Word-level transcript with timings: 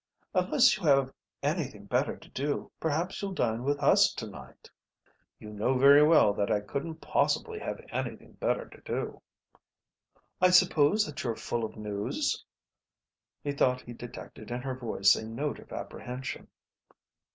"Unless 0.33 0.77
you 0.77 0.83
have 0.85 1.13
anything 1.43 1.85
better 1.85 2.17
to 2.17 2.29
do 2.29 2.71
perhaps 2.79 3.21
you'll 3.21 3.33
dine 3.33 3.63
with 3.63 3.77
us 3.77 4.11
to 4.15 4.25
night." 4.27 4.67
"You 5.37 5.51
know 5.51 5.77
very 5.77 6.01
well 6.01 6.33
that 6.33 6.49
I 6.51 6.59
couldn't 6.59 6.95
possibly 7.01 7.59
have 7.59 7.79
anything 7.89 8.31
better 8.31 8.67
to 8.67 8.81
do." 8.81 9.21
"I 10.41 10.49
suppose 10.49 11.05
that 11.05 11.23
you're 11.23 11.35
full 11.35 11.63
of 11.63 11.77
news?" 11.77 12.43
He 13.43 13.51
thought 13.51 13.81
he 13.81 13.93
detected 13.93 14.49
in 14.49 14.63
her 14.63 14.73
voice 14.73 15.13
a 15.13 15.23
note 15.27 15.59
of 15.59 15.71
apprehension. 15.71 16.47